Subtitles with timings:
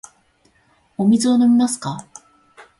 [0.97, 2.07] お水を飲みますか。